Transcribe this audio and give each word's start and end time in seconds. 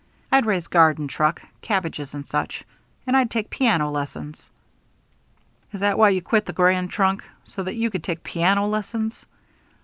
I'd 0.31 0.47
raise 0.47 0.65
garden 0.65 1.07
truck, 1.07 1.43
cabbages, 1.61 2.15
and 2.15 2.25
such, 2.25 2.63
and 3.05 3.15
I'd 3.15 3.29
take 3.29 3.51
piano 3.51 3.91
lessons." 3.91 4.49
"Is 5.73 5.79
that 5.81 5.95
why 5.99 6.09
you 6.09 6.23
quit 6.23 6.47
the 6.47 6.53
Grand 6.53 6.89
Trunk? 6.89 7.23
So 7.43 7.61
that 7.61 7.75
you 7.75 7.91
could 7.91 8.03
take 8.03 8.23
piano 8.23 8.65
lessons?" 8.65 9.27